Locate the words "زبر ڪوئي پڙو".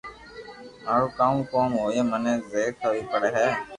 2.49-3.45